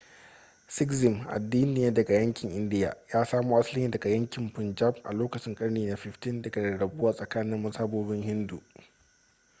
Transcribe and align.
sikhism 0.67 1.27
addini 1.35 1.79
ne 1.81 1.93
daga 1.93 2.13
yankin 2.13 2.51
india 2.51 2.89
ya 3.13 3.25
samo 3.25 3.55
asali 3.59 3.81
ne 3.81 3.91
daga 3.91 4.09
yankin 4.09 4.49
punjab 4.53 4.95
a 5.03 5.11
lokacin 5.13 5.55
karni 5.55 5.85
na 5.85 5.95
15 5.95 6.41
daga 6.41 6.61
rarrabuwa 6.61 7.13
tsakanin 7.13 7.59
mazhabobin 7.63 8.21
hindu 8.23 8.57